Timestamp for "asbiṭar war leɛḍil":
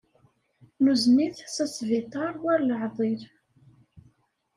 1.65-3.21